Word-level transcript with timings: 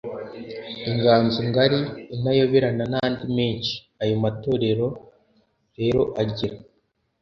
Inganzo 0.89 1.39
ngari, 1.49 1.79
Intayoberana 2.13 2.83
n’andi 2.91 3.25
menshi. 3.37 3.75
Aya 4.01 4.15
matorero 4.23 4.87
rero 5.77 6.01
agira 6.21 6.57